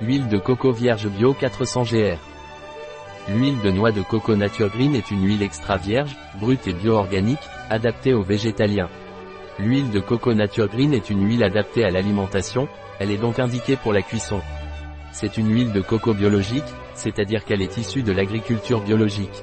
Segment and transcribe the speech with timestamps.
[0.00, 2.18] Huile de coco vierge bio 400 GR.
[3.28, 7.42] L'huile de noix de coco Nature Green est une huile extra vierge, brute et bio-organique,
[7.68, 8.88] adaptée aux végétaliens.
[9.58, 12.68] L'huile de coco Nature Green est une huile adaptée à l'alimentation,
[13.00, 14.40] elle est donc indiquée pour la cuisson.
[15.10, 16.62] C'est une huile de coco biologique,
[16.94, 19.42] c'est-à-dire qu'elle est issue de l'agriculture biologique.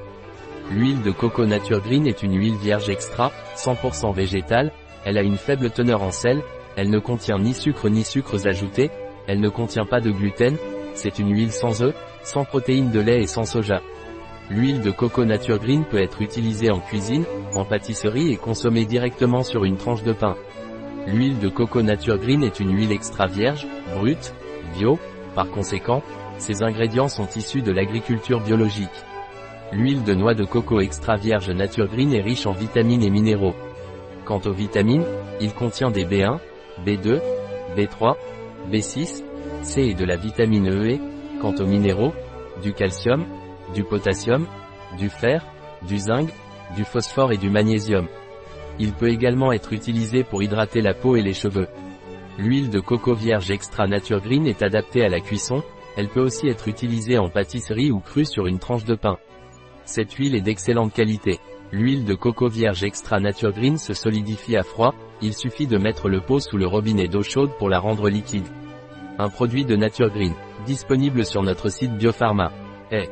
[0.70, 4.72] L'huile de coco Nature Green est une huile vierge extra, 100% végétale,
[5.04, 6.40] elle a une faible teneur en sel,
[6.76, 8.90] elle ne contient ni sucre ni sucres ajoutés,
[9.26, 10.56] elle ne contient pas de gluten,
[10.94, 13.80] c'est une huile sans œufs, sans protéines de lait et sans soja.
[14.48, 19.42] L'huile de coco Nature Green peut être utilisée en cuisine, en pâtisserie et consommée directement
[19.42, 20.36] sur une tranche de pain.
[21.06, 24.34] L'huile de coco Nature Green est une huile extra vierge, brute,
[24.76, 24.98] bio,
[25.34, 26.02] par conséquent,
[26.38, 28.88] ses ingrédients sont issus de l'agriculture biologique.
[29.72, 33.54] L'huile de noix de coco extra vierge Nature Green est riche en vitamines et minéraux.
[34.24, 35.04] Quant aux vitamines,
[35.40, 36.38] il contient des B1,
[36.84, 37.20] B2,
[37.76, 38.14] B3,
[38.70, 39.22] B6,
[39.62, 40.98] C et de la vitamine E.
[41.40, 42.12] Quant aux minéraux,
[42.62, 43.24] du calcium,
[43.74, 44.46] du potassium,
[44.98, 45.44] du fer,
[45.86, 46.30] du zinc,
[46.74, 48.06] du phosphore et du magnésium.
[48.78, 51.68] Il peut également être utilisé pour hydrater la peau et les cheveux.
[52.38, 55.62] L'huile de coco vierge extra nature green est adaptée à la cuisson,
[55.96, 59.16] elle peut aussi être utilisée en pâtisserie ou crue sur une tranche de pain.
[59.84, 61.38] Cette huile est d'excellente qualité.
[61.72, 66.08] L'huile de coco vierge extra nature green se solidifie à froid, il suffit de mettre
[66.08, 68.46] le pot sous le robinet d'eau chaude pour la rendre liquide.
[69.18, 70.34] Un produit de Nature Green,
[70.66, 72.52] disponible sur notre site Biopharma.
[72.92, 73.08] Eh,